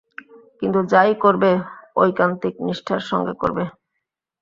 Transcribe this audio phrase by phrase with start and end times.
[0.59, 1.51] কিন্তু যা-ই করবে,
[1.95, 3.49] ঐকান্তিক নিষ্ঠার সঙ্গে কর।